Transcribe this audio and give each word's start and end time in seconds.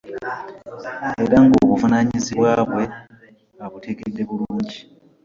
Era 1.23 1.37
ng'obuvunaanyizibwa 1.45 2.51
bwe 2.69 2.83
abutegedde 3.65 4.21
bulungi. 4.29 4.77